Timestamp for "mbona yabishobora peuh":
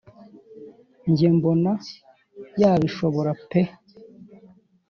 1.35-3.71